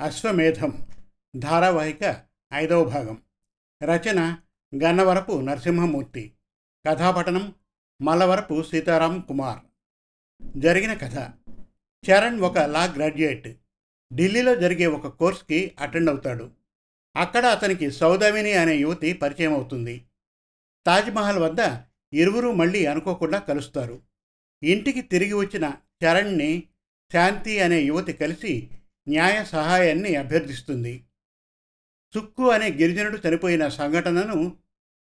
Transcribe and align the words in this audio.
అశ్వమేధం 0.00 0.86
ధారావాహిక 1.36 2.22
ఐదవ 2.54 2.84
భాగం. 2.84 3.22
రచన 3.82 4.38
గన్నవరపు 4.82 5.40
నరసింహమూర్తి. 5.40 6.32
కథాపఠనం 6.88 7.54
మల్లవరపు 8.02 8.62
సీతారాం 8.62 9.20
కుమార్. 9.20 9.58
జరిగిన 10.58 10.94
కథ. 10.94 11.18
చరణ్ 12.10 12.40
ఒక 12.40 12.58
లా 12.58 12.84
గ్రాడ్యుయేట్. 12.84 13.48
ఢిల్లీలో 14.14 14.56
జరిగే 14.56 14.86
ఒక 14.86 15.06
కోర్స్కి 15.06 15.74
అటెండ్ 15.80 16.10
అవుతాడు. 16.10 16.50
అక్కడ 17.16 17.46
అతనికి 17.46 17.90
సౌదామిని 17.90 18.52
అనే 18.52 18.74
యువతి 18.74 19.12
పరిచయం 19.12 19.52
అవుతుంది. 19.52 20.04
తాజ్మహల్ 20.86 21.38
వద్ద 21.38 21.80
ఇరువురు 22.12 22.52
మళ్ళీ 22.52 22.86
అనుకోకుండా 22.86 23.38
కలుస్తారు. 23.38 24.02
ఇంటికి 24.62 25.00
తిరిగి 25.00 25.32
వచ్చిన 25.32 25.74
చరణ్ని 26.04 26.62
శాంతి 27.12 27.60
అనే 27.60 27.80
యువతి 27.80 28.12
కలిసి 28.12 28.70
న్యాయ 29.08 29.44
సహాయాన్ని 29.44 30.16
అభ్యర్థిస్తుంది. 30.16 31.04
సుక్కు 32.14 32.50
అనే 32.50 32.70
గిరిజనుడు 32.70 33.28
చనిపోయిన 33.28 33.68
సంఘటనను 33.68 34.56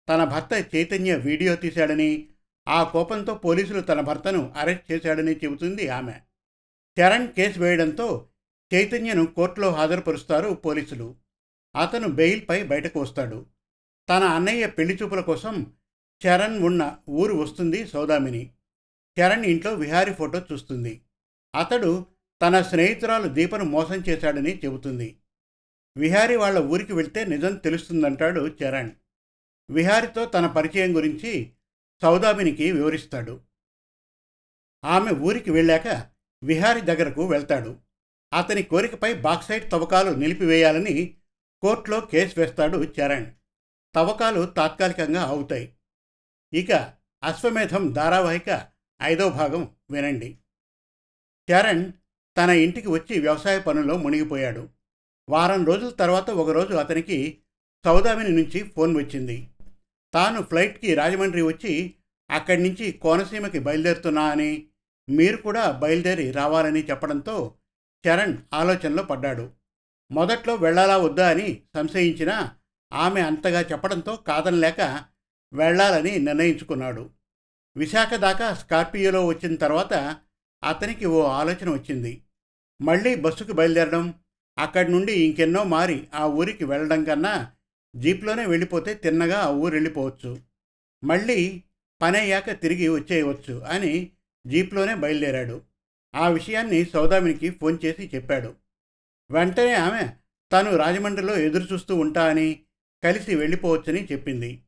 తన 0.10 0.24
భర్త 0.24 0.76
చైతన్య 0.76 1.16
వీడియో 1.16 1.56
తీశాడని 1.56 2.30
ఆ 2.68 2.84
కోపంతో 2.84 3.36
పోలీసులు 3.36 3.82
తన 3.82 4.02
భర్తను 4.02 4.54
అరెస్ట్ 4.58 4.92
చేశాడని 4.92 5.32
చెబుతుంది 5.32 5.88
ఆమె. 5.88 6.14
చరణ్ 7.02 7.28
కేసు 7.28 7.60
వేయడంతో 7.60 8.28
చైతన్యను 8.74 9.26
కోర్టులో 9.26 9.72
హాజరుపరుస్తారు 9.72 10.50
పోలీసులు. 10.50 11.16
అతను 11.76 12.08
బెయిల్పై 12.08 12.64
బయటకు 12.64 13.02
వస్తాడు. 13.02 13.46
తన 14.10 14.24
అన్నయ్య 14.24 14.68
పెళ్ళి 14.68 14.96
చూపుల 14.96 15.20
కోసం 15.20 15.74
చరణ్ 16.28 16.64
ఉన్న 16.64 16.98
ఊరు 17.10 17.34
వస్తుంది 17.34 17.88
సౌదామిని. 17.88 18.50
చరణ్ 19.20 19.46
ఇంట్లో 19.46 19.74
విహారీ 19.74 20.14
ఫోటో 20.14 20.42
చూస్తుంది. 20.52 21.02
అతడు 21.56 22.06
తన 22.44 22.62
స్నేహితురాలు 22.62 23.28
దీపను 23.28 23.64
మోసం 23.64 23.96
చేశాడని 23.96 24.60
చెబుతుంది. 24.60 25.20
విహారీ 25.98 26.36
వాళ్ళ 26.36 26.60
ఊరికి 26.60 26.94
వెళ్తే 26.94 27.26
నిజం 27.26 27.56
తెలుస్తుందంటాడు 27.56 28.56
చరణ్. 28.64 28.92
విహారితో 29.70 30.26
తన 30.26 30.48
పరిచయం 30.48 30.96
గురించి 30.96 31.54
సౌదామినికి 32.02 32.72
వివరిస్తాడు. 32.72 33.42
ఆమె 34.86 35.12
ఊరికి 35.12 35.52
వెళ్ళాక 35.52 36.10
విహారి 36.44 36.82
దగ్గరకు 36.82 37.26
వెళ్తాడు. 37.26 37.80
అతని 38.34 38.64
కోరికపై 38.64 39.14
బాక్సైట్ 39.14 39.72
తవ్వకాలు 39.72 40.12
నిలిపివేయాలని 40.12 41.18
కోర్టులో 41.62 42.02
కేసు 42.02 42.40
వేస్తాడు 42.40 42.94
చరణ్. 43.00 43.32
తవ్వకాలు 43.96 44.46
తాత్కాలికంగా 44.46 45.22
అవుతాయి. 45.22 45.76
ఇక 46.54 46.72
అశ్వమేధం 47.24 47.94
ధారావాహిక 47.94 48.68
ఐదో 49.02 49.30
భాగం 49.30 49.76
వినండి. 49.92 50.38
చరణ్ 51.52 51.94
తన 52.38 52.50
ఇంటికి 52.50 52.88
వచ్చి 52.88 53.20
వ్యవసాయ 53.20 53.60
పనుల్లో 53.60 53.98
మునిగిపోయాడు. 53.98 54.70
వారం 55.30 55.66
రోజుల 55.66 55.90
తర్వాత 55.90 56.30
ఒకరోజు 56.30 56.74
అతనికి 56.74 57.38
సౌదామిని 57.86 58.30
నుంచి 58.30 58.60
ఫోన్ 58.64 58.98
వచ్చింది. 58.98 59.50
తాను 60.14 60.42
ఫ్లైట్కి 60.42 60.94
రాజమండ్రి 60.94 61.42
వచ్చి 61.42 61.94
అక్కడి 62.32 62.64
నుంచి 62.64 62.92
కోనసీమకి 62.92 63.60
బయలుదేరుతున్నా 63.60 64.24
అని 64.24 64.68
మీరు 65.10 65.38
కూడా 65.38 65.72
బయలుదేరి 65.72 66.32
రావాలని 66.32 66.84
చెప్పడంతో 66.84 67.56
చరణ్ 68.08 68.38
ఆలోచనలో 68.54 69.04
పడ్డాడు. 69.04 69.52
మొదట్లో 70.12 70.56
వెళ్ళాలా 70.56 70.98
వద్దా 70.98 71.30
అని 71.30 71.62
సంశయించినా 71.76 72.52
ఆమె 72.94 73.22
అంతగా 73.22 73.62
చెప్పడంతో 73.62 74.16
కాదనలేక 74.16 75.04
వెళ్ళాలని 75.54 76.20
నిర్ణయించుకున్నాడు. 76.20 77.10
విశాఖ 77.78 78.14
దాకా 78.14 78.54
స్కార్పియోలో 78.54 79.26
వచ్చిన 79.26 79.56
తర్వాత 79.56 80.18
అతనికి 80.64 81.06
ఓ 81.06 81.24
ఆలోచన 81.24 81.70
వచ్చింది. 81.70 82.22
మళ్ళీ 82.82 83.16
బస్సుకు 83.16 83.52
బయలుదేరడం 83.52 84.14
అక్కడి 84.58 84.92
నుండి 84.92 85.14
ఇంకెన్నో 85.14 85.64
మారి 85.64 86.08
ఆ 86.14 86.26
ఊరికి 86.26 86.64
వెళ్ళడం 86.66 87.04
కన్నా 87.04 87.52
జీప్లోనే 87.96 88.46
వెళ్ళిపోతే 88.46 88.94
తిన్నగా 88.94 89.40
ఆ 89.40 89.50
ఊరు 89.50 89.74
వెళ్ళిపోవచ్చు. 89.74 90.40
మళ్ళీ 91.04 91.64
పని 92.02 92.18
అయ్యాక 92.18 92.62
తిరిగి 92.62 92.90
వచ్చేయవచ్చు 92.90 93.60
అని 93.60 94.12
జీప్లోనే 94.48 94.96
బయలుదేరాడు. 94.96 95.62
ఆ 96.16 96.28
విషయాన్ని 96.28 96.86
సౌదామినికి 96.86 97.50
ఫోన్ 97.50 97.78
చేసి 97.86 98.12
చెప్పాడు. 98.16 98.56
వెంటనే 99.32 99.74
ఆమె 99.74 100.10
తాను 100.52 100.78
రాజమండ్రిలో 100.78 101.38
ఎదురు 101.38 101.74
చూస్తూ 101.74 101.96
ఉంటా 101.96 102.30
అని 102.30 102.60
కలిసి 103.04 103.36
వెళ్ళిపోవచ్చని 103.36 104.08
చెప్పింది. 104.12 104.62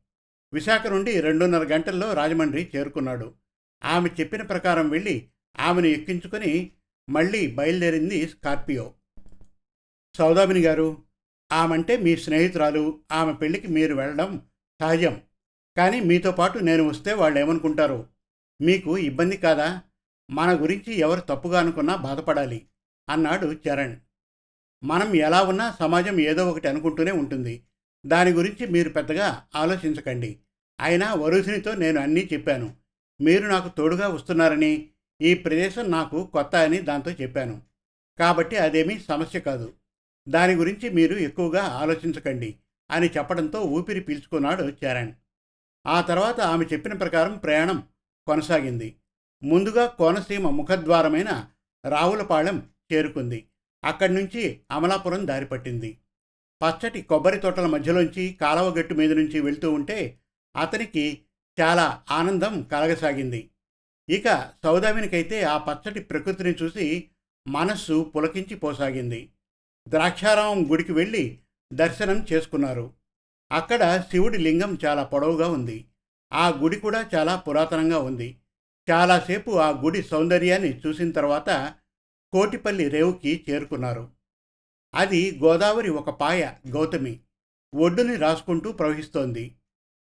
విశాఖ 0.52 0.86
నుండి 0.86 1.20
రెండున్నర 1.20 1.64
గంటల్లో 1.64 2.12
రాజమండ్రి 2.12 2.70
చేరుకున్నాడు. 2.76 3.34
ఆమె 3.84 4.08
చెప్పిన 4.20 4.42
ప్రకారం 4.42 4.88
వెళ్ళి 4.88 5.28
ఆమెను 5.58 5.86
ఎక్కించుకొని 5.86 6.72
మళ్ళీ 7.10 7.46
బయలుదేరింది 7.46 8.28
స్కార్పియో. 8.28 8.94
సౌదామిని 10.16 10.60
గారు 10.60 11.02
ఆమంటే 11.52 11.96
మీ 11.96 12.16
స్నేహితురాలు 12.16 13.00
ఆమె 13.12 13.32
పెళ్ళికి 13.32 13.66
మీరు 13.66 13.94
వెళ్ళడం 13.94 14.42
సహజం. 14.80 15.20
కానీ 15.76 16.00
మీతో 16.00 16.32
పాటు 16.32 16.58
నేను 16.58 16.88
వస్తే 16.88 17.12
వాళ్ళు 17.12 17.38
ఏమనుకుంటారు? 17.38 18.06
మీకు 18.62 18.98
ఇబ్బంది 18.98 19.36
కాదా? 19.36 19.82
మన 20.30 20.62
గురించి 20.62 20.94
ఎవరు 20.94 21.20
తప్పుగా 21.20 21.60
అనుకున్నా 21.60 21.96
బాధపడాలి 21.96 22.66
అన్నాడు 23.10 23.46
చరణ్. 23.46 23.96
మనం 24.84 25.14
ఎలా 25.14 25.42
ఉన్నా 25.42 25.76
సమాజం 25.80 26.20
ఏదో 26.20 26.50
ఒకటి 26.50 26.68
అనుకుంటూనే 26.68 27.10
ఉంటుంది. 27.10 27.62
దాని 28.06 28.30
గురించి 28.30 28.66
మీరు 28.66 28.88
పెద్దగా 28.88 29.42
ఆలోచించకండి. 29.56 30.38
అయినా 30.80 31.14
వరుసినితో 31.14 31.74
నేను 31.74 32.00
అన్నీ 32.00 32.28
చెప్పాను. 32.32 32.74
మీరు 33.20 33.46
నాకు 33.46 33.76
తోడుగా 33.76 34.08
వస్తున్నారని 34.08 34.90
ఈ 35.22 35.34
ప్రదేశం 35.34 35.90
నాకు 35.90 36.26
కొత్త 36.26 36.56
అని 36.56 36.78
దాంతో 36.78 37.10
చెప్పాను. 37.10 37.62
కాబట్టి 38.18 38.56
అదేమీ 38.56 38.98
సమస్య 38.98 39.40
కాదు. 39.40 39.74
దాని 40.28 40.54
గురించి 40.54 40.88
మీరు 40.88 41.14
ఎక్కువగా 41.14 41.62
ఆలోచించకండి 41.62 42.56
అని 42.90 43.06
చెప్పడంతో 43.08 43.60
ఊపిరి 43.60 44.00
పీల్చుకున్నాడు 44.00 44.62
చరణ్. 44.62 45.12
ఆ 45.86 46.00
తర్వాత 46.00 46.40
ఆమె 46.40 46.64
చెప్పిన 46.72 46.92
ప్రకారం 46.92 47.38
ప్రయాణం 47.38 47.82
కొనసాగింది. 48.26 48.96
ముందుగా 49.42 49.86
కోనసీమ 49.86 50.50
ముఖద్వారమైన 50.50 51.48
రావులపాళెం 51.88 52.68
చేరుకుంది. 52.92 53.46
అక్కడి 53.84 54.14
నుంచి 54.14 54.60
అమలాపురం 54.70 55.26
దారిపట్టింది 55.26 55.98
పచ్చటి 56.62 57.02
కొబ్బరి 57.02 57.38
తోటల 57.38 57.66
మధ్యలోంచి 57.66 58.38
కాలవ 58.40 58.70
గట్టు 58.70 58.94
మీద 58.94 59.12
నుంచి 59.12 59.40
వెళ్తూ 59.40 59.72
ఉంటే 59.72 60.18
అతనికి 60.56 61.22
చాలా 61.60 62.02
ఆనందం 62.10 62.62
కలగసాగింది. 62.62 63.50
ఇక 64.10 64.52
సౌదామినికైతే 64.64 65.42
ఆ 65.42 65.58
పచ్చటి 65.58 66.00
ప్రకృతిని 66.00 66.54
చూసి 66.62 67.10
మనస్సు 67.48 68.12
పులకించిపోసాగింది 68.16 69.32
ద్రాక్షారామం 69.88 70.70
గుడికి 70.70 70.92
వెళ్ళి 70.92 71.38
దర్శనం 71.72 72.26
చేసుకున్నారు. 72.32 72.94
అక్కడ 73.52 74.04
శివుడి 74.10 74.38
లింగం 74.38 74.78
చాలా 74.86 75.04
పొడవుగా 75.04 75.48
ఉంది. 75.48 75.84
ఆ 76.32 76.48
గుడి 76.48 76.80
కూడా 76.80 77.10
చాలా 77.14 77.36
పురాతనంగా 77.36 77.98
ఉంది. 77.98 78.36
చాలాసేపు 78.90 79.50
ఆ 79.50 79.70
గుడి 79.70 80.02
సౌందర్యాన్ని 80.02 80.78
చూసిన 80.78 81.10
తర్వాత 81.10 81.74
కోటిపల్లి 82.32 82.88
రేవుకి 82.88 83.44
చేరుకున్నారు. 83.50 84.10
అది 84.94 85.38
గోదావరి 85.38 85.90
ఒక 85.90 86.10
పాయ 86.10 86.52
గౌతమి 86.70 87.20
ఒడ్డుని 87.74 88.16
రాసుకుంటూ 88.16 88.72
ప్రవహిస్తోంది. 88.72 89.56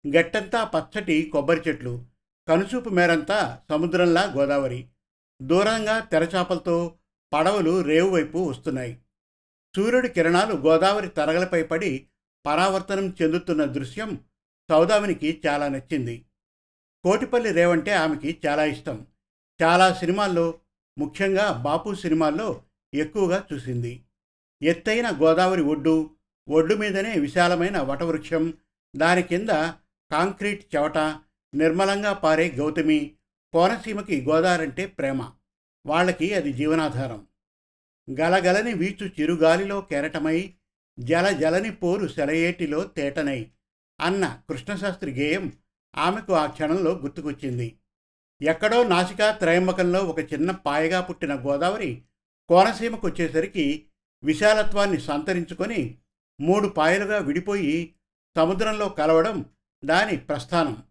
గట్టంతా 0.07 0.63
పచ్చటి 0.63 1.23
కొబ్బరి 1.23 1.61
చెట్లు 1.67 2.10
కనుచూపు 2.47 2.89
మేరంతా 2.89 3.59
సముద్రంలా 3.69 4.33
గోదావరి. 4.33 4.87
దూరంగా 5.41 5.99
తెరచాపలతో 5.99 6.97
పడవలు 7.33 7.81
రేవు 7.81 8.09
వైపు 8.09 8.37
వస్తున్నాయి. 8.37 9.01
సూర్యుడి 9.75 10.09
కిరణాలు 10.09 10.53
గోదావరి 10.53 11.07
తరగలపై 11.07 11.63
పడి 11.63 12.07
పరావర్తనం 12.45 13.15
చెందుతున్న 13.21 13.65
దృశ్యం 13.65 14.19
సౌదామినికి 14.69 15.41
చాలా 15.47 15.67
నచ్చింది. 15.67 16.25
కోటిపల్లి 17.03 17.51
రేవంటే 17.51 17.91
ఆమెకి 17.91 18.41
చాలా 18.47 18.65
ఇష్టం. 18.65 19.07
చాలా 19.63 19.93
సినిమాల్లో 19.93 20.59
ముఖ్యంగా 20.97 21.51
బాపు 21.51 21.95
సినిమాల్లో 21.95 22.63
ఎక్కువగా 22.93 23.47
చూసింది. 23.53 24.03
ఎత్తైన 24.63 25.11
గోదావరి 25.21 25.61
ఒడ్డు 25.61 26.09
ఒడ్డు 26.49 26.75
మీదనే 26.75 27.19
విశాలమైన 27.19 27.79
వటవృక్షం 27.79 28.53
దాని 28.95 29.23
కింద 29.23 29.49
కాంక్రీట్ 30.11 30.75
చెవట 30.75 30.97
నిర్మలంగా 31.53 32.13
పారే 32.13 32.51
గౌతమి 32.51 33.15
కోనసీమకి 33.53 34.21
గోదారంటే 34.21 34.85
ప్రేమ. 34.85 35.31
వాళ్ళకి 35.85 36.33
అది 36.33 36.53
జీవనాధారం. 36.53 37.27
గలగలని 38.19 38.73
వీచు 38.73 39.07
చిరుగాలిలో 39.07 39.81
కెరటమై 39.81 40.53
జల 40.99 41.29
జలని 41.29 41.71
పోరు 41.71 42.07
సెలయేటిలో 42.07 42.83
తేటనై 42.83 43.47
అన్న 44.01 44.41
కృష్ణశాస్త్రి 44.49 45.11
గేయం 45.11 45.53
ఆమెకు 45.95 46.33
ఆ 46.33 46.45
క్షణంలో 46.45 46.91
గుర్తుకొచ్చింది. 46.91 47.77
ఎక్కడో 48.41 48.83
నాసికా 48.83 49.31
త్రయంబకంలో 49.31 49.99
ఒక 49.99 50.19
చిన్న 50.19 50.51
పాయగా 50.51 51.01
పుట్టిన 51.01 51.35
గోదావరి 51.35 52.01
కోనసీమకు 52.49 53.07
వచ్చేసరికి 53.07 53.85
విశాలత్వాన్ని 54.23 55.01
సంతరించుకొని 55.01 55.97
మూడు 56.41 56.67
పాయలుగా 56.67 57.17
విడిపోయి 57.17 57.95
సముద్రంలో 58.37 58.89
కలవడం 58.89 59.45
దాని 59.85 60.17
ప్రస్థానం. 60.17 60.83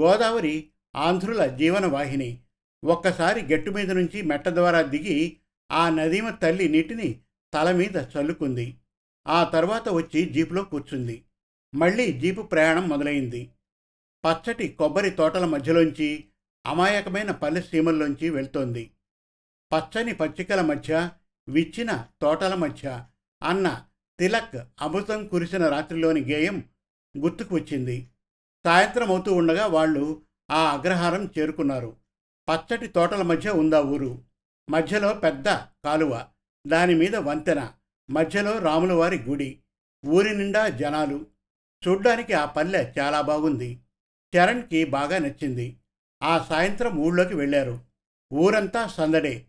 గోదావరి 0.00 0.70
ఆంధ్రుల 0.96 1.46
జీవన 1.46 1.86
వాహిని 1.86 2.40
ఒక్కసారి 2.84 3.54
గట్టు 3.54 3.70
మీద 3.70 3.90
నుంచి 3.90 4.22
మెట్ట 4.22 4.48
ద్వారా 4.48 4.82
దిగి 4.82 5.36
ఆ 5.72 5.88
నదీమ 5.88 6.30
తల్లి 6.30 6.68
నీటిని 6.68 7.20
తల 7.54 7.72
మీద 7.72 7.96
చల్లుకుంది. 7.96 8.76
ఆ 9.26 9.44
తర్వాత 9.44 9.88
వచ్చి 9.88 10.24
జీపులో 10.24 10.62
కూర్చుంది. 10.62 11.24
మళ్ళీ 11.74 12.12
జీపు 12.12 12.42
ప్రయాణం 12.42 12.88
మొదలైంది. 12.88 13.50
పచ్చటి 14.24 14.68
కొబ్బరి 14.68 15.10
తోటల 15.10 15.44
మధ్యలోంచి 15.44 16.24
అమాయకమైన 16.66 17.30
పల్లె 17.30 17.62
సీమల్లోంచి 17.62 18.30
వెళ్తోంది. 18.30 18.90
పచ్చని 19.72 20.14
పచ్చికల 20.14 20.60
మధ్య 20.60 21.10
విచ్చిన 21.48 22.06
తోటల 22.20 22.54
మధ్య 22.54 23.04
అన్న 23.42 23.84
తిలక్ 24.18 24.56
అమృతం 24.80 25.26
కురిసిన 25.26 25.68
రాత్రిలోని 25.68 26.20
గేయం 26.20 26.64
గుర్తుకు 27.18 27.54
వచ్చింది. 27.54 28.08
సాయంత్రం 28.64 29.08
అవుతూ 29.08 29.34
ఉండగా 29.34 29.66
వాళ్ళు 29.66 30.22
ఆ 30.50 30.70
అగ్రహారం 30.70 31.30
చేరుకున్నారు. 31.38 31.96
పచ్చటి 32.48 32.86
తోటల 32.86 33.22
మధ్య 33.22 33.50
ఉందా 33.50 33.80
ఊరు? 33.80 34.22
మధ్యలో 34.70 35.14
పెద్ద 35.14 35.48
కాలువ 35.84 36.26
దాని 36.66 36.94
మీద 36.94 37.16
వంతెన 37.16 37.72
మధ్యలో 38.10 38.58
రాములవారి 38.58 39.22
గుడి 39.22 39.60
ఊరి 40.06 40.36
నిండా 40.36 40.68
జనాలు. 40.68 41.26
చూడ్డానికి 41.88 42.32
ఆ 42.32 42.44
పల్లె 42.44 42.92
చాలా 42.98 43.20
బాగుంది. 43.20 43.80
చరణ్కి 44.36 44.84
బాగా 44.84 45.18
నచ్చింది. 45.18 45.76
ఆ 46.22 46.38
సాయంత్రం 46.38 46.92
ఊళ్ళోకి 46.92 47.34
వెళ్ళారు. 47.34 47.80
ఊరంతా 48.32 48.86
సందడే. 48.86 49.46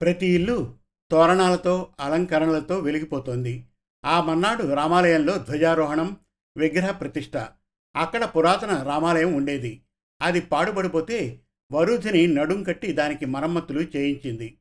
ప్రతి 0.00 0.26
ఇల్లు 0.26 0.74
తోరణాలతో 1.10 1.92
అలంకరణలతో 2.00 2.78
వెలిగిపోతోంది. 2.78 3.66
ఆ 4.04 4.20
మన్నాడు 4.20 4.74
రామాలయంలో 4.74 5.38
ధ్వజారోహణం 5.38 6.16
విగ్రహ 6.56 6.90
ప్రతిష్ట 6.90 7.36
అక్కడ 7.96 8.24
పురాతన 8.24 8.82
రామాలయం 8.82 9.34
ఉండేది. 9.34 9.82
అది 10.22 10.40
పాడుపడిపోతే 10.40 11.40
వరుధిని 11.72 12.26
నడుం 12.26 12.62
కట్టి 12.62 12.92
దానికి 12.92 13.26
మరమ్మతులు 13.26 13.80
చేయించింది. 13.80 14.58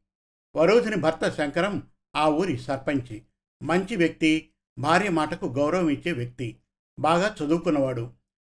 వరుధిని 0.56 0.96
భర్త 0.96 1.30
శంకరం 1.30 1.84
ఆ 2.16 2.30
ఊరి 2.30 2.58
సర్పంచి. 2.58 3.22
మంచి 3.64 3.96
వ్యక్తి 3.96 4.50
భార్య 4.80 5.10
మాటకు 5.10 5.46
గౌరవం 5.46 5.90
ఇచ్చే 5.90 6.12
వ్యక్తి. 6.12 6.58
బాగా 7.00 7.36
చదువుకున్నవాడు. 7.44 8.12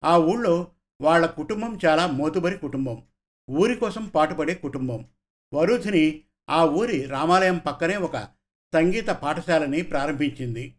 ఆ 0.05 0.19
ఊళ్ళో 0.19 0.71
వాళ్ళ 1.01 1.27
కుటుంబం 1.27 1.79
చాలా 1.87 2.07
మోతుబరి 2.07 2.59
కుటుంబం. 2.59 3.03
ఊరి 3.51 3.77
కోసం 3.77 4.07
పాటుపడే 4.07 4.55
కుటుంబం. 4.55 5.05
వరుధిని 5.55 6.23
ఆ 6.51 6.65
ఊరి 6.65 7.03
రామాలయం 7.03 7.59
పక్కనే 7.59 7.97
ఒక 7.97 8.17
సంగీత 8.75 9.09
పాఠశాలని 9.09 9.83
ప్రారంభించింది. 9.83 10.75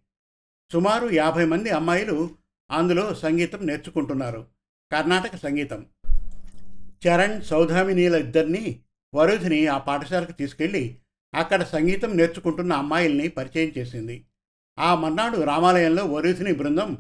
సుమారు 0.71 1.09
యాభై 1.09 1.45
మంది 1.45 1.69
అమ్మాయిలు 1.69 2.36
అందులో 2.72 3.14
సంగీతం 3.14 3.68
నేర్చుకుంటున్నారు. 3.68 4.48
కర్ణాటక 4.92 5.36
సంగీతం. 5.36 5.86
చరణ్ 7.08 7.42
సౌధామినీల 7.42 8.16
ఇద్దరిని 8.16 8.80
వరుధిని 9.16 9.68
ఆ 9.68 9.78
పాఠశాలకు 9.78 10.32
తీసుకెళ్ళి 10.32 10.98
అక్కడ 11.36 11.64
సంగీతం 11.64 12.18
నేర్చుకుంటున్న 12.18 12.74
అమ్మాయిల్ని 12.74 13.28
పరిచయం 13.28 13.72
చేసింది. 13.78 14.26
ఆ 14.80 14.96
మర్నాడు 14.96 15.42
రామాలయంలో 15.42 16.06
వరుధిని 16.06 16.54
బృందం 16.54 16.98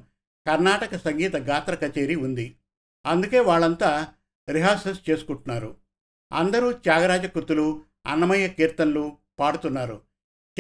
కర్ణాటక 0.47 0.97
సంగీత 0.97 1.35
గాత్ర 1.35 1.75
కచేరీ 1.75 2.15
ఉంది. 2.15 2.57
అందుకే 3.05 3.39
వాళ్ళంతా 3.39 4.07
రిహార్సల్స్ 4.49 5.09
చేసుకుంటున్నారు. 5.09 5.77
అందరూ 6.33 6.71
త్యాగరాజ 6.71 7.25
కృతులు 7.25 7.81
అన్నమయ్య 8.07 8.47
కీర్తనలు 8.47 9.17
పాడుతున్నారు. 9.39 10.01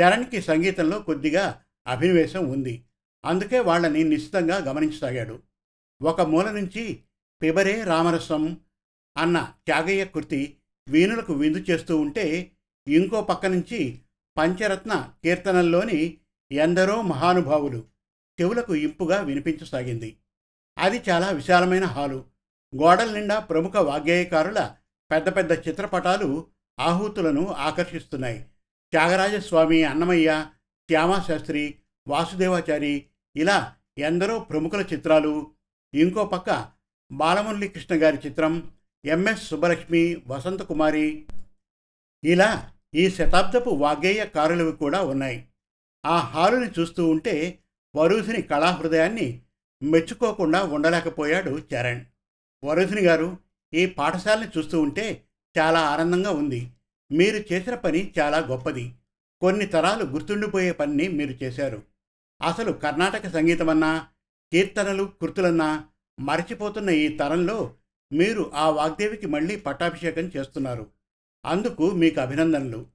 చరణ్కి 0.01 0.41
సంగీతంలో 0.41 0.99
కొద్దిగా 0.99 1.61
అభినవేశం 1.87 2.49
ఉంది. 2.49 2.84
అందుకే 3.25 3.59
వాళ్ళని 3.59 4.03
నిశ్చితంగా 4.03 4.57
గమనించసాగాడు. 4.57 5.39
ఒక 6.01 6.21
మూల 6.21 6.51
నుంచి 6.51 7.03
పిబరే 7.41 7.83
రామరసం 7.83 8.59
అన్న 9.17 9.53
త్యాగయ్య 9.65 10.05
కృతి 10.05 10.57
వీణులకు 10.89 11.33
విందు 11.33 11.57
చేస్తూ 11.57 11.97
ఉంటే 11.97 12.51
ఇంకో 12.87 13.21
పక్క 13.21 13.45
నుంచి 13.45 14.01
పంచరత్న 14.37 15.13
కీర్తనల్లోని 15.23 16.17
ఎందరో 16.51 17.01
మహానుభావులు 17.01 17.83
చెవులకు 18.41 18.75
ఇంపుగా 18.75 19.21
వినిపించసాగింది. 19.21 20.17
అది 20.77 21.03
చాలా 21.09 21.29
విశాలమైన 21.29 21.85
హాలు. 21.85 22.25
గోడల 22.75 23.11
నిండా 23.11 23.39
ప్రముఖ 23.39 23.75
వాగ్గేయకారుల 23.75 24.75
పెద్ద 25.11 25.35
పెద్ద 25.35 25.51
చిత్రపటాలు 25.51 26.47
ఆహూతులను 26.79 27.47
ఆకర్షిస్తున్నాయి. 27.47 28.39
త్యాగరాజస్వామి 28.91 29.83
అన్నమయ్య 29.83 30.47
శ్యామాశాస్త్రి 30.89 31.75
వాసుదేవాచారి 32.07 33.05
ఇలా 33.37 33.75
ఎందరో 33.97 34.39
ప్రముఖుల 34.39 34.85
చిత్రాలు 34.93 35.47
ఇంకో 35.93 36.25
పక్క 36.25 36.71
బాలమురళీ 37.11 37.67
కృష్ణ 37.67 38.03
గారి 38.03 38.17
చిత్రం 38.25 38.71
ఎంఎస్ 39.05 39.47
సుబ్బలక్ష్మి 39.47 40.23
వసంతకుమారి 40.27 41.25
ఇలా 42.23 42.71
ఈ 42.95 43.09
శతాబ్దపు 43.09 43.69
వాగ్గేయకారులవి 43.69 44.71
కూడా 44.71 45.01
ఉన్నాయి. 45.01 45.47
ఆ 46.05 46.19
హాలుని 46.19 46.71
చూస్తూ 46.79 47.07
ఉంటే 47.07 47.59
వరుసిని 47.95 48.41
కళాహృదయాన్ని 48.41 49.41
మెచ్చుకోకుండా 49.83 50.63
ఉండలేకపోయాడు 50.63 51.49
చరణ్. 51.49 52.05
వరుసిని 52.63 53.01
గారు 53.01 53.37
ఈ 53.73 53.85
పాఠశాలని 53.85 54.47
చూస్తూ 54.57 54.81
ఉంటే 54.81 55.23
చాలా 55.57 55.81
ఆనందంగా 55.81 56.31
ఉంది. 56.31 56.71
మీరు 57.11 57.53
చేసిన 57.53 57.75
పని 57.75 58.13
చాలా 58.19 58.37
గొప్పది. 58.37 58.93
కొన్ని 59.41 59.65
తరాలు 59.65 60.03
గుర్తుండిపోయే 60.03 60.71
పనిని 60.71 61.07
మీరు 61.07 61.43
చేశారు. 61.43 61.94
అసలు 62.41 62.71
కర్ణాటక 62.71 63.29
సంగీతమన్నా 63.29 64.07
కీర్తనలు 64.51 65.03
కృతులన్నా 65.21 65.87
మరచిపోతున్న 66.19 66.89
ఈ 66.89 67.17
తరంలో 67.17 67.75
మీరు 68.13 68.51
ఆ 68.55 68.69
వాగ్దేవికి 68.69 69.27
మళ్ళీ 69.27 69.55
పట్టాభిషేకం 69.55 70.21
చేస్తున్నారు. 70.21 70.91
అందుకు 71.45 71.91
మీకు 71.91 72.21
అభినందనలు. 72.21 72.87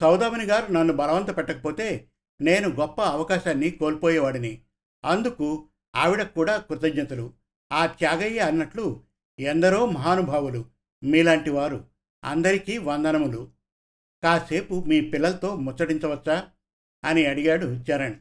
సౌదామిని 0.00 0.44
గారు 0.44 0.72
నన్ను 0.72 0.94
బలవంత 0.94 1.36
పెట్టకపోతే 1.36 2.08
నేను 2.40 2.68
గొప్ప 2.68 3.02
అవకాశాన్ని 3.02 3.70
కోల్పోయేవాడిని. 3.70 4.62
అందుకు 5.04 5.68
ఆవిడ 5.96 6.22
కూడా 6.22 6.56
కృతజ్ఞతలు. 6.56 7.32
ఆ 7.72 7.86
త్యాగయ్య 7.86 8.40
అన్నట్లు 8.40 9.02
ఎందరో 9.38 9.86
మహానుభావులు 9.86 10.64
మీలాంటి 11.04 11.50
వారు. 11.50 11.84
అందరికీ 12.24 12.78
వందనములు. 12.78 13.50
కాసేపు 14.22 14.84
మీ 14.88 15.00
పిల్లలతో 15.00 15.56
ముచ్చటించవచ్చా? 15.56 16.48
అని 17.04 17.26
అడిగాడు 17.26 17.66
చరణ్. 17.66 18.14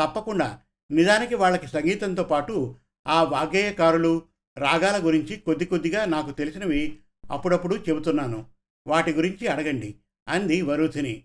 తప్పకుండా 0.00 0.62
నిజానికి 0.90 1.34
వాళ్ళకి 1.34 1.66
సంగీతంతో 1.66 2.24
పాటు 2.24 2.76
ఆ 3.06 3.22
వాగ్గేయకారులు 3.22 4.22
రాగాల 4.58 5.06
గురించి 5.06 5.36
కొద్ది 5.36 5.64
కొద్దిగా 5.64 6.04
నాకు 6.04 6.30
తెలిసినవి 6.30 6.98
అప్పుడప్పుడు 7.30 7.76
చెబుతున్నాను. 7.76 8.46
వాటి 8.86 9.12
గురించి 9.12 9.46
అడగండి 9.46 9.94
అంది 10.28 10.62
వరుధిని. 10.62 11.24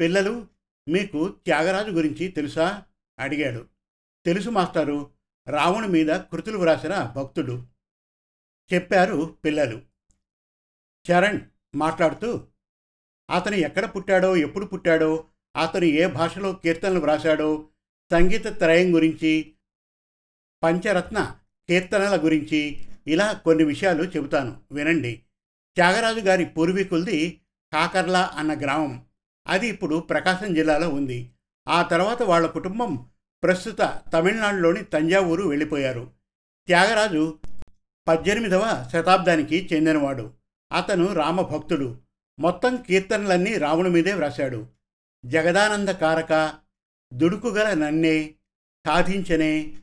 పిల్లలు 0.00 0.46
మీకు 0.88 1.28
త్యాగరాజు 1.28 1.90
గురించి 1.90 2.28
తెలుసా? 2.28 2.82
అడిగాడు. 3.18 3.66
తెలుసు 4.26 4.50
మాస్టారు. 4.50 5.10
రావణు 5.48 5.88
మీద 5.88 6.06
కృతులు 6.06 6.58
వ్రాసిన 6.58 7.12
భక్తుడు. 7.16 7.66
చెప్పారు 8.74 9.36
పిల్లలు. 9.44 9.82
చరణ్ 11.12 11.40
మాట్లాడుతూ 11.74 12.46
అతను 13.30 13.54
ఎక్కడ 13.54 13.84
పుట్టాడో 13.84 14.36
ఎప్పుడు 14.36 14.66
పుట్టాడో 14.66 15.24
అతను 15.62 15.84
ఏ 15.84 16.06
భాషలో 16.06 16.52
కీర్తనలు 16.52 17.00
వ్రాశాడో 17.00 17.68
సంగీత 18.12 18.46
త్రయం 18.46 18.94
గురించి 18.94 19.52
పంచరత్న 20.62 21.36
కీర్తనల 21.68 22.24
గురించి 22.24 22.84
ఇలా 23.06 23.32
కొన్ని 23.32 23.64
విషయాలు 23.64 24.02
చెబుతాను. 24.02 24.60
వినండి. 24.72 25.22
త్యాగరాజు 25.74 26.20
గారి 26.20 26.44
పూర్వీకులది 26.44 27.40
కాకర్ల 27.72 28.16
అన్న 28.16 28.60
గ్రామం. 28.60 29.04
అది 29.46 29.68
ఇప్పుడు 29.68 29.98
ప్రకాశం 29.98 30.54
జిల్లాలో 30.54 30.88
ఉంది. 30.88 31.30
ఆ 31.68 31.82
తర్వాత 31.82 32.22
వాళ్ళ 32.22 32.46
కుటుంబం 32.46 33.08
ప్రస్తుత 33.42 34.00
తమిళనాడులోని 34.12 34.84
తంజావూరు 34.84 35.42
వెళ్ళిపోయారు. 35.42 36.10
త్యాగరాజు 36.66 37.38
పద్దెనిమిదవ 38.08 38.90
శతాబ్దానికి 38.92 39.68
చెందినవాడు. 39.72 40.32
అతను 40.72 41.12
రామభక్తుడు. 41.12 42.00
మొత్తం 42.38 42.76
కీర్తనలన్నీ 42.76 43.54
రాముని 43.54 43.88
మీదే 43.88 44.12
వ్రాశాడు. 44.12 44.66
జగదానంద 45.26 45.88
కారక 45.88 46.65
దుడుకుగల 47.14 47.74
నన్నే 47.74 48.34
సాధించనే 48.86 49.82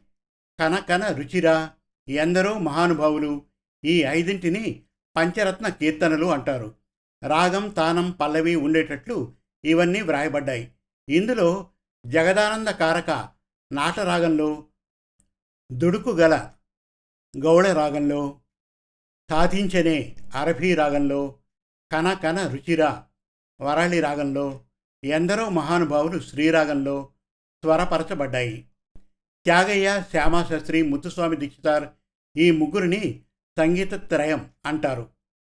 కనకన 0.60 1.08
రుచిరా 1.08 1.72
ఎందరో 2.10 2.60
మహానుభావులు 2.60 3.46
ఈ 3.86 4.04
ఐదింటిని 4.04 4.84
పంచరత్న 5.18 5.70
కీర్తనలు 5.70 6.26
అంటారు. 6.26 6.76
రాగం 7.24 7.70
తానం 7.70 8.12
పల్లవి 8.12 8.56
ఉండేటట్లు 8.56 9.34
ఇవన్నీ 9.66 10.02
వ్రాయబడ్డాయి. 10.02 10.72
ఇందులో 11.10 11.70
జగదానంద 12.06 12.68
కారక 12.68 13.30
నాటరాగంలో 13.72 14.68
దుడుకుగల 15.72 16.52
గౌళ 17.38 17.74
రాగంలో 17.74 18.40
సాధించనే 19.30 20.16
అరభీ 20.36 20.76
రాగంలో 20.76 21.40
కన 21.92 22.14
కన 22.14 22.48
రుచిరా 22.48 23.06
వరళి 23.62 24.00
రాగంలో 24.00 24.62
ఎందరో 25.04 25.50
మహానుభావులు 25.50 26.20
శ్రీరాగంలో 26.20 27.13
స్వరపరచబడ్డాయి 27.64 28.68
త్యాగయ్య 29.44 30.04
శ్యామాశాస్త్రి 30.12 30.82
ముత్తుస్వామి 30.82 31.36
దీక్షితార్ 31.36 31.88
ఈ 32.38 32.52
ముగ్గురిని 32.52 33.22
సంగీత 33.58 33.94
త్రయం 33.94 34.50
అంటారు. 34.66 35.10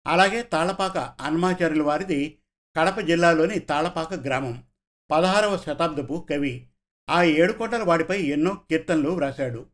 అలాగే 0.07 0.43
తాళపాక 0.43 0.99
అన్మాచార్యుల 0.99 1.83
వారిది 1.83 2.39
కడప 2.77 3.01
జిల్లాలోని 3.01 3.59
తాళపాక 3.59 4.15
గ్రామం 4.15 4.65
పదహారవ 5.11 5.57
శతాబ్దపు 5.57 6.27
కవి. 6.31 6.67
ఆ 7.11 7.23
ఏడుకొండల 7.23 7.83
వాడిపై 7.83 8.23
ఎన్నో 8.23 8.55
కీర్తనలు 8.55 9.11
వ్రాశాడు. 9.11 9.67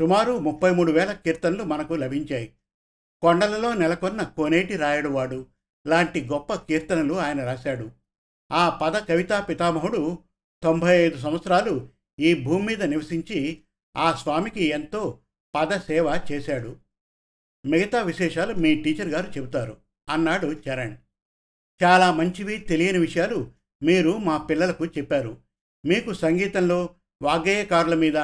సుమారు 0.00 0.38
ముప్పై 0.38 0.70
మూడు 0.70 0.92
వేల 0.92 1.12
కీర్తనలు 1.12 1.62
మనకు 1.62 1.94
లభించాయి. 1.94 2.52
కొండలలో 3.22 3.74
నెలకొన్న 3.74 4.22
కోనేటి 4.22 4.76
రాయడువాడు 4.76 5.46
లాంటి 5.86 6.24
గొప్ప 6.24 6.54
కీర్తనలు 6.54 7.14
ఆయన 7.14 7.44
రాశాడు. 7.44 7.90
ఆ 8.52 8.68
పద 8.68 8.98
కవితా 8.98 9.40
పితామహుడు 9.40 10.18
తొంభై 10.62 10.96
ఐదు 10.96 11.18
సంవత్సరాలు 11.18 11.88
ఈ 12.20 12.34
భూమి 12.34 12.66
మీద 12.66 12.82
నివసించి 12.82 13.62
ఆ 13.96 14.12
స్వామికి 14.12 14.64
ఎంతో 14.64 15.18
పద 15.54 15.76
సేవ 15.76 16.20
చేశాడు. 16.32 16.76
మిగతా 17.66 18.02
విశేషాలు 18.02 18.54
మీ 18.54 18.82
టీచర్ 18.82 19.08
గారు 19.08 19.30
చెబుతారు 19.30 19.76
అన్నాడు 20.08 20.46
చరణ్. 20.46 20.96
చాలా 21.82 22.12
మంచివి 22.12 22.56
తెలియని 22.58 22.98
విషయాలు 22.98 23.52
మీరు 23.82 24.16
మా 24.16 24.36
పిల్లలకు 24.36 24.86
చెప్పారు. 24.86 25.36
మీకు 25.86 26.12
సంగీతంలో 26.12 26.88
వాగ్గేయకారుల 27.22 27.94
మీద 27.94 28.16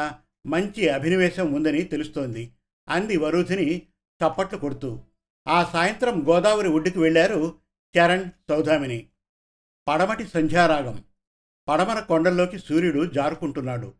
మంచి 0.46 0.88
అభినవేశం 0.88 1.52
ఉందని 1.52 1.82
తెలుస్తోంది 1.82 2.52
అంది 2.88 3.16
వరుధిని 3.16 3.82
చప్పట్లు 4.24 4.58
కొడుతూ. 4.58 5.00
ఆ 5.48 5.64
సాయంత్రం 5.64 6.28
గోదావరి 6.28 6.68
ఒడ్డుకు 6.68 7.00
వెళ్ళారు 7.00 7.58
చరణ్ 7.98 8.30
సౌధామిని. 8.48 9.06
పడమటి 9.88 10.26
సంధ్యారాగం. 10.26 11.04
పడమర 11.68 12.00
కొండల్లోకి 12.00 12.58
సూర్యుడు 12.58 13.06
జారుకుంటున్నాడు. 13.06 13.94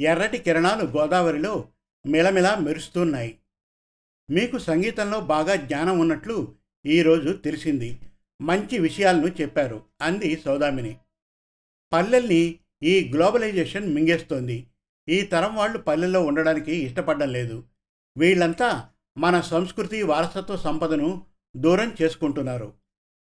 ఎర్రటి 0.00 0.38
కిరణాలు 0.38 0.84
గోదావరిలో 0.84 1.68
మిలమిలా 2.06 2.54
మెరుస్తున్నాయి. 2.54 3.38
మీకు 4.30 4.58
సంగీతంలో 4.58 5.20
బాగా 5.20 5.54
జ్ఞానం 5.54 5.98
ఉన్నట్లు 5.98 6.54
ఈరోజు 6.86 7.32
తెలిసింది. 7.32 7.98
మంచి 8.42 8.78
విషయాలను 8.78 9.26
చెప్పారు 9.26 9.82
అంది 10.02 10.42
సౌదామిని. 10.44 10.96
పల్లెల్ని 11.92 12.58
ఈ 12.82 13.12
గ్లోబలైజేషన్ 13.14 13.94
మింగేస్తోంది. 13.94 14.66
ఈ 15.08 15.22
తరం 15.22 15.56
వాళ్ళు 15.56 15.78
పల్లెల్లో 15.78 16.22
ఉండడానికి 16.22 16.72
ఇష్టపడడం 16.72 17.32
లేదు. 17.32 17.64
వీళ్ళంతా 18.18 18.88
మన 19.18 19.40
సంస్కృతి 19.40 20.02
వారసత్వ 20.02 20.56
సంపదను 20.56 21.26
దూరం 21.56 21.96
చేసుకుంటున్నారు. 22.02 22.74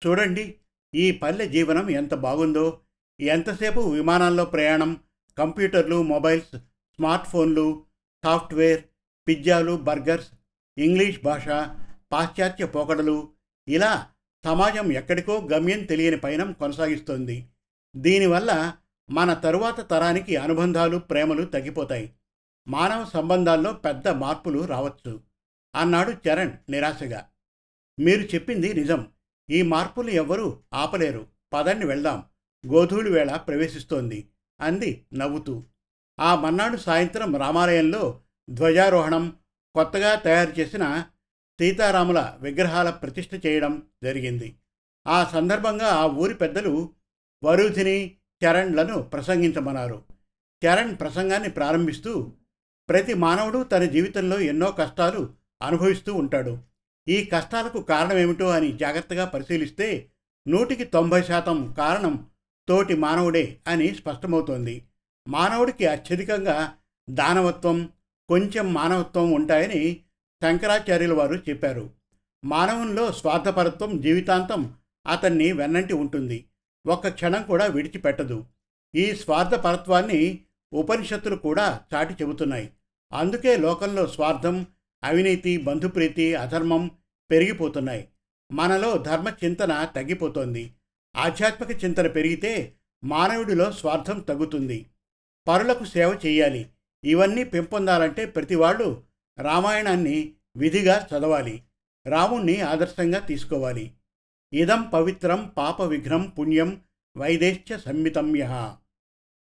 చూడండి 0.07 0.55
ఈ 0.95 1.11
పల్లె 1.11 1.47
జీవనం 1.47 1.89
ఎంత 1.89 2.13
బాగుందో. 2.13 2.79
ఎంతసేపు 3.19 3.79
విమానాల్లో 3.79 4.45
ప్రయాణం 4.45 4.99
కంప్యూటర్లు 5.37 6.03
మొబైల్స్ 6.03 6.57
స్మార్ట్ 6.95 7.27
ఫోన్లు 7.27 7.85
సాఫ్ట్వేర్ 8.23 8.83
పిజ్జాలు 9.27 9.77
బర్గర్స్ 9.77 10.27
ఇంగ్లీష్ 10.77 11.23
భాష 11.23 11.47
పాశ్చాత్య 12.11 12.65
పోకడలు 12.65 13.29
ఇలా 13.67 14.07
సమాజం 14.45 14.91
ఎక్కడికో 14.91 15.49
గమ్యం 15.53 15.83
తెలియని 15.83 16.17
పయనం 16.17 16.53
కొనసాగిస్తోంది. 16.53 17.47
దీనివల్ల 17.95 18.73
మన 19.09 19.33
తరువాత 19.33 19.89
తరానికి 19.89 20.35
అనుబంధాలు 20.35 20.97
ప్రేమలు 20.97 21.45
తగ్గిపోతాయి. 21.45 22.13
మానవ 22.67 23.05
సంబంధాల్లో 23.05 23.73
పెద్ద 23.73 24.07
మార్పులు 24.07 24.65
రావచ్చు. 24.65 25.21
అన్నాడు 25.75 26.11
చరణ్ 26.11 26.71
నిరాశగా. 26.71 27.25
మీరు 27.99 28.21
చెప్పింది 28.21 28.73
నిజం. 28.73 29.07
ఈ 29.49 29.61
మార్పులు 29.61 30.09
ఎవ్వరూ 30.09 30.59
ఆపలేరు. 30.73 31.27
పదండి 31.53 31.85
వెళ్దాం. 31.85 32.23
గోధూళి 32.67 33.11
వేళ 33.11 33.35
ప్రవేశిస్తోంది. 33.35 34.29
అంది 34.61 35.05
నవ్వుతూ. 35.13 35.63
ఆ 36.19 36.35
మన్నాడు 36.35 36.77
సాయంత్రం 36.77 37.35
రామాలయంలో 37.35 38.21
ధ్వజారోహణం 38.49 39.35
కొత్తగా 39.75 40.15
తయారు 40.15 40.59
చేసిన 40.59 41.05
సీతారాముల 41.61 42.33
విగ్రహాల 42.41 42.89
ప్రతిష్ఠ 42.89 43.45
చేయడం 43.45 43.83
జరిగింది. 44.03 44.55
ఆ 45.07 45.23
సందర్భంగా 45.23 45.87
ఆ 45.87 46.05
ఊరి 46.05 46.33
పెద్దలు 46.33 46.89
వరుధిని 47.43 48.15
చరణ్లను 48.45 49.01
ప్రసంగించమన్నారు. 49.01 50.03
చరణ్ 50.65 50.97
ప్రసంగాన్ని 50.99 51.49
ప్రారంభిస్తూ 51.49 52.31
ప్రతి 52.89 53.13
మానవుడు 53.13 53.63
తన 53.63 53.83
జీవితంలో 53.83 54.39
ఎన్నో 54.39 54.71
కష్టాలు 54.71 55.29
అనుభవిస్తూ 55.61 56.13
ఉంటాడు. 56.13 56.57
ఈ 57.07 57.25
కష్టాలకు 57.25 57.81
కారణమేమిటో 57.81 58.49
అని 58.49 58.77
జాగ్రత్తగా 58.77 59.25
పరిశీలిస్తే 59.25 60.11
నూటికి 60.47 60.83
తొంభై 60.83 61.23
శాతం 61.23 61.73
కారణం 61.77 62.27
తోటి 62.67 62.95
మానవుడే 62.95 63.57
అని 63.67 63.95
స్పష్టమవుతోంది. 63.95 64.85
మానవుడికి 65.27 65.85
అత్యధికంగా 65.85 66.73
దానవత్వం 67.09 67.89
కొంచెం 68.29 68.73
మానవత్వం 68.73 69.31
ఉంటాయని 69.31 70.03
శంకరాచార్యుల 70.43 71.13
వారు 71.13 71.35
చెప్పారు. 71.35 71.89
మానవుల్లో 72.45 73.11
స్వార్థపరత్వం 73.11 74.01
జీవితాంతం 74.01 74.73
అతన్ని 75.07 75.51
వెన్నంటి 75.51 75.93
ఉంటుంది. 75.93 76.45
ఒక్క 76.87 77.09
క్షణం 77.09 77.43
కూడా 77.43 77.65
విడిచిపెట్టదు. 77.65 78.45
ఈ 78.95 79.15
స్వార్థపరత్వాన్ని 79.15 80.39
ఉపనిషత్తులు 80.73 81.35
కూడా 81.35 81.81
చాటి 81.95 82.13
చెబుతున్నాయి. 82.13 82.69
అందుకే 83.13 83.57
లోకంలో 83.57 84.07
స్వార్థం 84.07 84.65
అవినీతి 85.03 85.57
బంధుప్రీతి 85.57 86.35
అధర్మం 86.35 86.91
పెరిగిపోతున్నాయి. 87.31 88.07
మనలో 88.51 88.97
ధర్మ 88.97 89.29
చింతన 89.29 89.85
తగ్గిపోతోంది. 89.95 90.74
ఆధ్యాత్మిక 91.15 91.83
చింతన 91.83 92.07
పెరిగితే 92.07 92.73
మానవుడిలో 93.03 93.71
స్వార్థం 93.71 94.19
తగ్గుతుంది. 94.19 94.85
పరులకు 95.47 95.85
సేవ 95.85 96.19
చేయాలి. 96.25 96.69
ఇవన్నీ 97.05 97.43
పెంపొందాలంటే 97.43 98.25
ప్రతివాళ్ళు 98.25 99.03
రామాయణాన్ని 99.39 100.33
విధిగా 100.57 101.07
చదవాలి. 101.13 101.63
రాముణ్ణి 102.07 102.61
ఆదర్శంగా 102.61 103.19
తీసుకోవాలి. 103.19 103.93
ఇదం 104.53 104.81
పవిత్రం 104.81 105.53
పాప 105.57 105.81
విఘ్నం 105.81 106.33
పుణ్యం 106.39 106.81
వైదేశ్చ 107.17 107.77
సంమితమ్య 107.77 108.75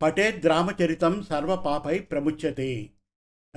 పటేద్రామచరితం 0.02 1.22
సర్వపాపై 1.22 1.98
ప్రముచ్యతే. 1.98 2.90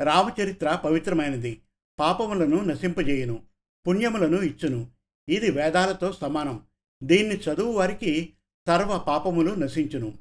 రామచరిత్ర 0.03 0.81
పవిత్రమైనది. 0.85 1.61
పాపములను 1.99 2.63
నశింపజేయును. 2.63 3.43
పుణ్యములను 3.87 4.41
ఇచ్చును. 4.41 4.87
ఇది 5.29 5.51
వేదాలతో 5.51 6.11
సమానం. 6.11 6.70
దీన్ని 7.03 7.35
చదువు 7.35 7.71
వారికి 7.71 8.33
సర్వ 8.67 8.97
పాపములు 8.97 9.55
నశించును. 9.55 10.17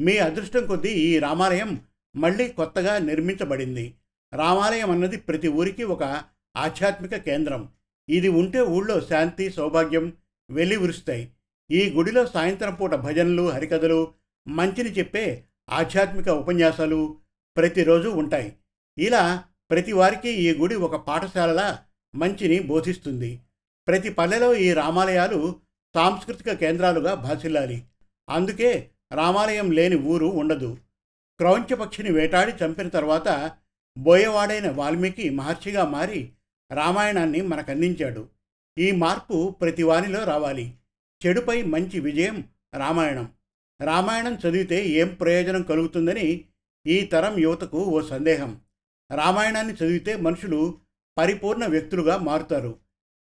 మీ 0.00 0.18
అదృష్టం 0.18 0.66
కొద్దీ 0.66 0.88
ఈ 0.88 1.18
రామాలయం 1.18 1.80
మళ్ళీ 2.16 2.48
కొత్తగా 2.48 2.98
నిర్మించబడింది. 2.98 3.94
రామాలయం 4.34 4.90
అన్నది 4.90 5.16
ప్రతి 5.16 5.48
ఊరికి 5.48 5.84
ఒక 5.84 6.22
ఆధ్యాత్మిక 6.56 7.16
కేంద్రం. 7.16 7.68
ఇది 8.08 8.28
ఉంటే 8.28 8.60
ఊళ్ళో 8.60 9.00
శాంతి 9.00 9.50
సౌభాగ్యం 9.50 10.12
వెలివిరుస్తాయి 10.50 11.32
ఈ 11.70 11.90
గుడిలో 11.90 12.26
సాయంత్రం 12.26 12.74
పూట 12.74 12.94
భజనలు 12.94 13.50
హరికథలు 13.50 14.12
మంచిని 14.48 14.90
చెప్పే 14.90 15.44
ఆధ్యాత్మిక 15.70 16.28
ఉపన్యాసాలు 16.28 17.16
ప్రతిరోజు 17.56 18.08
ఉంటాయి. 18.08 18.56
ఇలా 18.98 19.44
ప్రతి 19.70 19.92
వారికి 19.92 20.30
ఈ 20.30 20.58
గుడి 20.58 20.74
ఒక 20.74 20.96
పాఠశాలలా 20.96 21.78
మంచిని 22.14 22.58
బోధిస్తుంది. 22.60 23.40
ప్రతి 23.88 24.08
పల్లెలో 24.08 24.54
ఈ 24.54 24.72
రామాలయాలు 24.72 25.60
సాంస్కృతిక 25.98 26.52
కేంద్రాలుగా 26.52 27.14
భాసిల్లాలి. 27.14 27.84
అందుకే 28.30 28.90
రామాలయం 29.12 29.70
లేని 29.70 29.96
ఊరు 29.96 30.26
ఉండదు. 30.26 30.78
క్రౌంచపక్షిని 31.38 32.12
వేటాడి 32.12 32.52
చంపిన 32.64 32.88
తర్వాత 32.88 33.52
బోయవాడైన 33.98 34.70
వాల్మీకి 34.70 35.30
మహర్షిగా 35.30 35.84
మారి 35.84 36.32
రామాయణాన్ని 36.72 37.40
మనకందించాడు. 37.40 38.28
ఈ 38.78 38.90
మార్పు 38.90 39.54
ప్రతి 39.60 39.82
వానిలో 39.82 40.24
రావాలి. 40.24 40.74
చెడుపై 41.26 41.62
మంచి 41.62 42.00
విజయం 42.00 42.44
రామాయణం. 42.74 43.32
రామాయణం 43.80 44.34
చదివితే 44.34 44.86
ఏం 44.86 45.08
ప్రయోజనం 45.08 45.62
కలుగుతుందని 45.62 46.44
ఈ 46.86 47.00
తరం 47.00 47.38
యువతకు 47.38 47.78
ఓ 47.78 48.00
సందేహం. 48.00 48.60
రామాయణాన్ని 49.14 49.74
చదివితే 49.74 50.16
మనుషులు 50.16 50.78
పరిపూర్ణ 51.18 51.66
వ్యక్తులుగా 51.66 52.16
మారుతారు. 52.16 52.76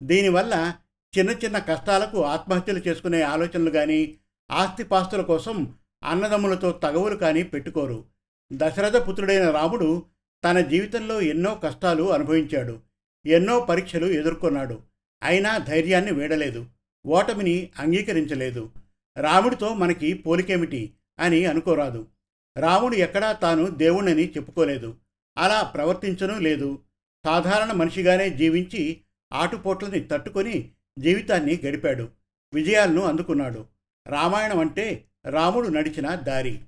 దీనివల్ల 0.03 0.75
చిన్న 1.17 1.31
చిన్న 1.31 1.59
కష్టాలకు 1.59 2.25
ఆత్మహత్యలు 2.25 2.81
చేసుకునే 2.87 3.21
ఆలోచనలు 3.21 3.69
కానీ 3.69 4.17
ఆస్తిపాస్తుల 4.51 5.21
కోసం 5.21 5.73
అన్నదమ్ములతో 6.03 6.71
తగవులు 6.71 7.15
కానీ 7.15 7.43
పెట్టుకోరు. 7.43 8.05
దశరథ 8.53 9.07
పుత్రుడైన 9.07 9.49
రాముడు 9.49 10.05
తన 10.43 10.59
జీవితంలో 10.59 11.21
ఎన్నో 11.21 11.55
కష్టాలు 11.55 12.13
అనుభవించాడు. 12.13 12.79
ఎన్నో 13.25 13.59
పరీక్షలు 13.59 14.05
ఎదుర్కొన్నాడు. 14.05 14.81
అయినా 15.23 15.57
ధైర్యాన్ని 15.57 16.11
వీడలేదు. 16.11 16.65
ఓటమిని 17.07 17.69
అంగీకరించలేదు. 17.79 18.69
రాముడితో 19.17 19.73
మనకి 19.73 20.13
పోలికేమిటి? 20.13 20.93
అని 21.19 21.45
అనుకోరాదు. 21.45 22.07
రాముడు 22.57 22.95
ఎక్కడా 22.95 23.31
తాను 23.31 23.67
దేవుణ్ణని 23.67 24.29
చెప్పుకోలేదు. 24.29 24.95
అలా 25.37 25.63
ప్రవర్తించనూ 25.63 26.39
లేదు. 26.39 26.79
సాధారణ 27.25 27.71
మనిషిగానే 27.71 28.29
జీవించి 28.29 29.01
ఆటుపోట్లని 29.33 29.99
తట్టుకొని 29.99 30.71
జీవితాన్ని 30.99 31.59
గడిపాడు 31.65 32.09
విజయాలను 32.53 33.01
అందుకున్నాడు. 33.01 33.65
రామాయణం 34.07 34.59
అంటే 34.59 35.05
రాముడు 35.25 35.67
నడిచిన 35.67 36.15
దారి. 36.15 36.61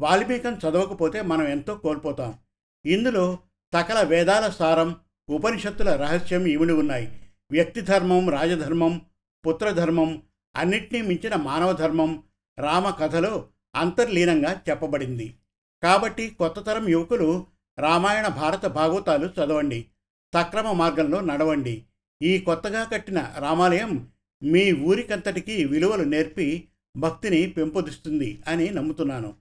వాల్మీకం 0.00 0.54
చదవకపోతే 0.54 1.22
మనం 1.22 1.48
ఎంతో 1.48 1.74
కోల్పోతాం. 1.74 2.38
ఇందులో 2.86 3.38
సకల 3.74 4.02
వేదాల 4.02 4.50
సారం 4.50 4.96
ఉపనిషత్తుల 5.28 5.96
రహస్యం 5.96 6.46
ఇమిడి 6.46 6.72
ఉన్నాయి. 6.72 7.20
వ్యక్తి 7.50 7.80
ధర్మం 7.80 8.30
రాజధర్మం 8.30 9.00
పుత్రధర్మం 9.46 10.22
అన్నిటినీ 10.56 11.02
మించిన 11.02 11.34
మానవ 11.34 11.72
ధర్మం 11.72 12.22
రామ 12.58 12.90
కథలో 12.90 13.48
అంతర్లీనంగా 13.74 14.60
చెప్పబడింది. 14.70 15.34
కాబట్టి 15.82 16.30
కొత్త 16.30 16.60
తరం 16.60 16.88
యువకులు 16.88 17.46
రామాయణ 17.78 18.26
భారత 18.28 18.66
భాగవతాలు 18.66 19.26
చదవండి. 19.26 19.86
సక్రమ 20.34 20.72
మార్గంలో 20.72 21.20
నడవండి. 21.20 21.84
ఈ 22.22 22.38
కొత్తగా 22.38 22.84
కట్టిన 22.84 23.34
రామాలయం 23.38 24.08
మీ 24.42 24.72
ఊరికంతటికీ 24.72 25.64
విలువలు 25.64 26.02
నేర్పి 26.02 26.68
భక్తిని 26.96 27.46
పెంపొందిస్తుంది 27.46 28.42
అని 28.48 28.70
నమ్ముతున్నాను. 28.70 29.36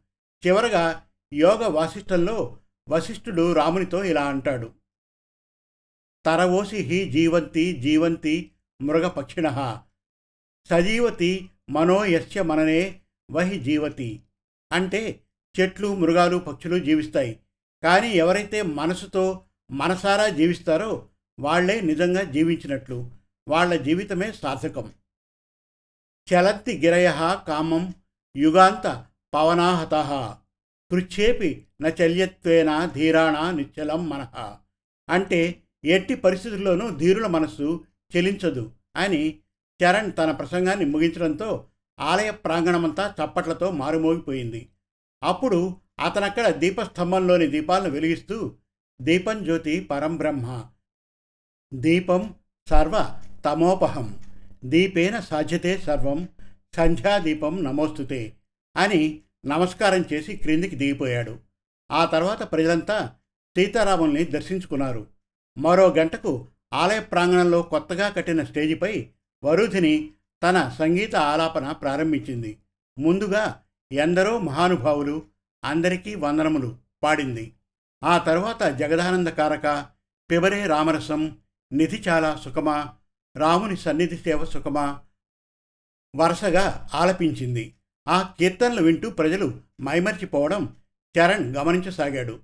చివరగా 0.47 1.03
యోగ 1.33 1.67
వాసిష్టంలో 1.67 2.57
వశిష్ఠుడు 2.89 3.53
రామునితో 3.53 4.03
ఇలా 4.03 4.23
అంటాడు. 4.25 4.71
తరవోసి 6.25 6.77
హి 6.77 7.09
జీవంతి 7.09 7.73
జీవంతి 7.73 8.51
మృగపక్షిణ 8.81 9.77
సజీవతి 10.65 11.49
మనోయస్య 11.69 12.41
మననే 12.41 13.01
వహి 13.31 13.59
జీవతి 13.59 14.21
అంటే 14.71 15.19
చెట్లు 15.59 15.95
మృగాలు 15.95 16.37
పక్షులు 16.37 16.79
జీవిస్తాయి. 16.79 17.39
కానీ 17.83 18.09
ఎవరైతే 18.09 18.61
మనసుతో 18.61 19.41
మనసారా 19.71 20.27
జీవిస్తారో 20.27 21.09
వాళ్ళే 21.39 21.81
నిజంగా 21.81 22.21
జీవించినట్లు 22.21 23.11
వాళ్ళ 23.47 23.75
జీవితమే 23.75 24.31
సార్థకం. 24.31 24.93
చలంతి 26.27 26.77
గిరయ 26.77 27.39
కామం 27.47 27.93
యుగాంత 28.35 29.05
పవనాహత 29.33 29.93
కృచ్చేపి 30.91 31.65
నచల్యత్వేన 31.81 32.91
ధీరాణ 32.95 33.51
నిశ్చలం 33.51 34.09
మనః. 34.09 34.57
అంటే 35.09 35.63
ఎట్టి 35.85 36.15
పరిస్థితుల్లోనూ 36.15 36.89
ధీరుల 36.89 37.27
మనస్సు 37.27 37.85
చెలించదు 38.15 38.71
అని 38.95 39.39
చరణ్ 39.79 40.11
తన 40.17 40.31
ప్రసంగాన్ని 40.31 40.85
ముగించడంతో 40.85 41.67
ఆలయ 41.99 42.31
ప్రాంగణమంతా 42.31 43.15
చప్పట్లతో 43.19 43.71
మారుమోగిపోయింది. 43.71 44.69
అప్పుడు 45.23 45.77
అతనక్కడ 45.99 46.47
దీపస్తంభంలోని 46.49 47.47
దీపాలను 47.47 47.89
వెలిగిస్తూ 47.89 48.55
దీపం 49.01 49.43
జ్యోతి 49.43 49.79
పరంబ్రహ్మ 49.79 50.69
దీపం 51.73 52.35
సర్వ 52.69 53.21
తమోపహం. 53.45 54.19
దీపేన 54.65 55.19
సాధ్యతే 55.19 55.77
సర్వం. 55.77 56.29
సంధ్యాదీపం 56.75 57.63
నమోస్తుతే 57.63 58.33
అని 58.77 59.21
నమస్కారం 59.45 60.05
చేసి 60.13 60.35
క్రిందికి 60.35 60.75
దిగిపోయాడు. 60.75 61.39
ఆ 61.91 62.05
తర్వాత 62.05 62.51
ప్రజలంతా 62.51 63.13
సీతారాముల్ని 63.57 64.23
దర్శించుకున్నారు. 64.23 65.07
మరో 65.57 65.87
గంటకు 65.87 66.47
ఆలయ 66.73 66.99
ప్రాంగణంలో 66.99 67.61
కొత్తగా 67.61 68.09
కట్టిన 68.09 68.43
స్టేజిపై 68.43 69.07
వరుధిని 69.43 70.09
తన 70.43 70.75
సంగీత 70.79 71.15
ఆలాపన 71.15 71.71
ప్రారంభించింది. 71.71 72.57
ముందుగా 72.99 73.59
ఎందరో 73.91 74.39
మహానుభావులు 74.39 75.23
అందరికీ 75.65 76.15
వందనములు 76.15 76.75
పాడింది. 77.03 77.53
ఆ 78.03 78.17
తర్వాత 78.17 78.63
జగదానంద 78.63 79.27
కారక 79.27 79.85
పిబరే 80.31 80.67
రామరసం 80.67 81.37
నిధి 81.73 82.03
చాలా 82.07 82.35
సుఖమా? 82.35 82.95
రాముని 83.37 83.77
సన్నిధి 83.77 84.17
సేవ 84.17 84.45
సుఖమా? 84.45 85.01
వరుసగా 86.15 86.89
ఆలపించింది. 86.93 87.75
ఆ 88.07 88.33
కీర్తనలు 88.39 88.81
వింటూ 88.81 89.09
ప్రజలు 89.09 89.61
మైమర్చిపోవడం 89.81 90.75
చరణ్ 91.19 91.55
గమనించసాగాడు. 91.55 92.39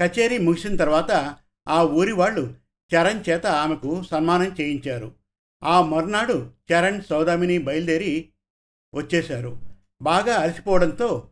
కచేరీ 0.00 0.38
ముగిసిన 0.38 0.76
తర్వాత 0.76 1.36
ఆ 1.68 1.82
ఊరి 1.82 2.12
వాళ్ళు 2.12 2.54
చరణ్ 2.94 3.24
చేత 3.28 3.46
ఆమెకు 3.46 4.04
సన్మానం 4.10 4.56
చేయించారు. 4.60 5.14
ఆ 5.64 5.82
మర్నాడు 5.82 6.50
చరణ్ 6.72 7.02
సౌదామిని 7.02 7.58
బయలుదేరి 7.58 8.28
వచ్చేశారు. 8.94 9.60
బాగా 10.02 10.36
అలసిపోవడంతో 10.36 11.30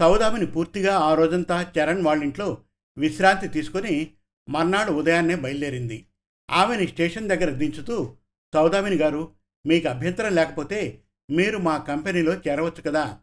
సౌదామిని 0.00 0.46
పూర్తిగా 0.46 0.98
ఆ 0.98 1.14
రోజంతా 1.14 1.72
చరణ్ 1.78 2.04
వాళ్ళింట్లో 2.04 2.58
విశ్రాంతి 2.98 3.48
తీసుకొని 3.48 4.10
మర్నాడు 4.48 4.92
ఉదయాన్నే 4.92 5.34
బయలుదేరింది. 5.34 6.06
ఆమెని 6.50 6.86
స్టేషన్ 6.86 7.28
దగ్గర 7.28 7.50
దించుతూ 7.50 8.16
సౌదామిని 8.54 8.96
గారు 8.96 9.32
మీకు 9.66 9.88
అభ్యంతరం 9.88 10.34
లేకపోతే 10.34 11.02
మీరు 11.30 11.58
మా 11.58 11.78
కంపెనీలో 11.78 12.34
చేరవచ్చు 12.34 12.82
కదా. 12.82 13.18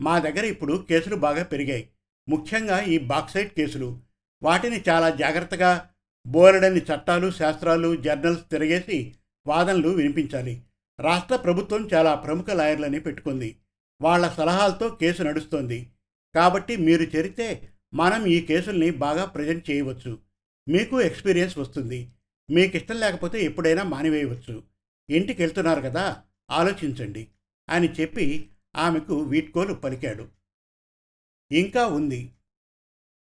మా 0.00 0.18
దగ్గర 0.18 0.44
ఇప్పుడు 0.44 0.86
కేసులు 0.88 1.16
బాగా 1.16 1.42
పెరిగాయి. 1.42 1.90
ముఖ్యంగా 2.28 2.80
ఈ 2.80 2.98
బాక్సైట్ 2.98 3.54
కేసులు. 3.54 4.00
వాటిని 4.42 4.84
చాలా 4.88 5.10
జాగ్రత్తగా 5.10 5.90
బోలెడని 6.26 6.80
చట్టాలు 6.80 7.30
శాస్త్రాలు 7.30 7.96
జర్నల్స్ 7.96 8.50
తిరగేసి 8.50 9.14
వాదనలు 9.46 9.88
వినిపించాలి. 9.88 10.62
రాష్ట్ర 11.00 11.36
ప్రభుత్వం 11.36 11.88
చాలా 11.94 12.14
ప్రముఖ 12.14 12.50
లాయర్లని 12.50 13.00
పెట్టుకుంది. 13.00 13.56
వాళ్ళ 14.02 14.28
సలహాలతో 14.28 14.88
కేసు 14.88 15.22
నడుస్తోంది. 15.22 15.90
కాబట్టి 16.34 16.76
మీరు 16.76 17.02
చేరితే 17.02 17.68
మనం 17.94 18.26
ఈ 18.26 18.40
కేసుల్ని 18.40 18.90
బాగా 18.90 19.24
ప్రజెంట్ 19.24 19.70
చేయవచ్చు. 19.70 20.18
మీకు 20.68 21.00
ఎక్స్పీరియన్స్ 21.00 21.58
వస్తుంది. 21.58 22.10
మీకు 22.50 22.76
ఇష్టం 22.76 22.96
లేకపోతే 22.96 23.40
ఎప్పుడైనా 23.40 23.82
మానివేయవచ్చు. 23.82 24.62
ఇంటికి 25.10 25.42
వెళ్తున్నారు 25.42 25.80
కదా 25.80 26.22
ఆలోచించండి 26.50 27.28
అని 27.70 27.92
చెప్పి 27.92 28.50
ఆమెకు 28.76 29.22
వీట్కోలు 29.22 29.74
పలికాడు. 29.74 30.28
ఇంకా 31.52 31.86
ఉంది. 31.86 32.32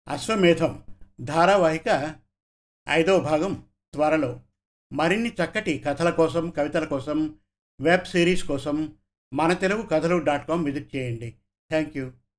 అశ్వమేధం 0.08 0.84
ధారావాహిక 1.22 2.16
ఐదో 2.90 3.20
భాగం 3.20 3.66
త్వరలో. 3.94 4.42
మరిన్ని 4.94 5.30
చక్కటి 5.30 5.80
కథల 5.80 6.10
కోసం 6.10 6.50
కవితల 6.50 6.86
కోసం 6.86 7.40
వెబ్ 7.82 8.06
సిరీస్ 8.06 8.48
కోసం 8.48 8.98
మన 9.34 9.54
తెలుగు 9.54 9.82
కథలు 9.82 10.18
డాట్ 10.18 10.48
కామ్ 10.48 10.66
విజిట్ 10.66 10.96
చేయండి. 10.96 11.32
Thank 11.70 11.98
you 11.98 12.12